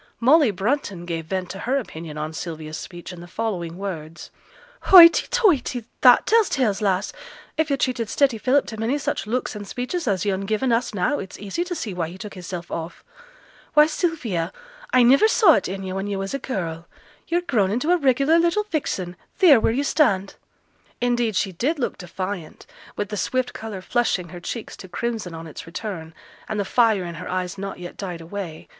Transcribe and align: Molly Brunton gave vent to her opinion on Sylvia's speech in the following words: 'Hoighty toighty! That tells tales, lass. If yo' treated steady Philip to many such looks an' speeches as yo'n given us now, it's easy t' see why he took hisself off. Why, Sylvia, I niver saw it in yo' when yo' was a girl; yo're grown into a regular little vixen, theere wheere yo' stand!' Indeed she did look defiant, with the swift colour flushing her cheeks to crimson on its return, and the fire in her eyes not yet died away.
Molly 0.19 0.49
Brunton 0.49 1.05
gave 1.05 1.27
vent 1.27 1.51
to 1.51 1.59
her 1.59 1.77
opinion 1.77 2.17
on 2.17 2.33
Sylvia's 2.33 2.79
speech 2.79 3.13
in 3.13 3.21
the 3.21 3.27
following 3.27 3.77
words: 3.77 4.31
'Hoighty 4.85 5.27
toighty! 5.27 5.85
That 6.01 6.25
tells 6.25 6.49
tales, 6.49 6.81
lass. 6.81 7.13
If 7.55 7.69
yo' 7.69 7.75
treated 7.75 8.09
steady 8.09 8.39
Philip 8.39 8.65
to 8.65 8.77
many 8.79 8.97
such 8.97 9.27
looks 9.27 9.55
an' 9.55 9.65
speeches 9.65 10.07
as 10.07 10.25
yo'n 10.25 10.47
given 10.47 10.71
us 10.71 10.95
now, 10.95 11.19
it's 11.19 11.37
easy 11.37 11.63
t' 11.63 11.75
see 11.75 11.93
why 11.93 12.07
he 12.09 12.17
took 12.17 12.33
hisself 12.33 12.71
off. 12.71 13.03
Why, 13.75 13.85
Sylvia, 13.85 14.51
I 14.91 15.03
niver 15.03 15.27
saw 15.27 15.53
it 15.53 15.67
in 15.67 15.83
yo' 15.83 15.93
when 15.93 16.07
yo' 16.07 16.17
was 16.17 16.33
a 16.33 16.39
girl; 16.39 16.87
yo're 17.27 17.41
grown 17.41 17.69
into 17.69 17.91
a 17.91 17.97
regular 17.97 18.39
little 18.39 18.63
vixen, 18.71 19.15
theere 19.37 19.59
wheere 19.59 19.71
yo' 19.77 19.83
stand!' 19.83 20.33
Indeed 20.99 21.35
she 21.35 21.51
did 21.51 21.77
look 21.77 21.99
defiant, 21.99 22.65
with 22.95 23.09
the 23.09 23.17
swift 23.17 23.53
colour 23.53 23.81
flushing 23.83 24.29
her 24.29 24.39
cheeks 24.39 24.75
to 24.77 24.87
crimson 24.87 25.35
on 25.35 25.45
its 25.45 25.67
return, 25.67 26.15
and 26.49 26.59
the 26.59 26.65
fire 26.65 27.03
in 27.03 27.13
her 27.21 27.29
eyes 27.29 27.59
not 27.59 27.77
yet 27.77 27.97
died 27.97 28.19
away. 28.21 28.67